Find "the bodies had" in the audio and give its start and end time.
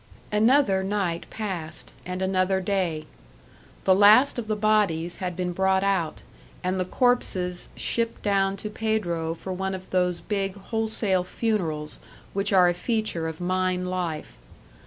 4.47-5.35